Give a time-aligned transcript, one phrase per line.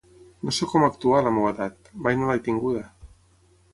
[0.47, 2.83] No sé com actuar a la meua edat: mai no l'he tinguda.